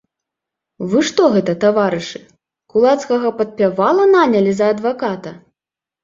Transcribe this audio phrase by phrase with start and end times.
[0.91, 2.21] Вы што гэта, таварышы,
[2.75, 5.35] кулацкага падпявала нанялі за адваката?